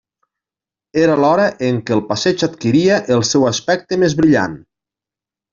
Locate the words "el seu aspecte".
3.17-4.03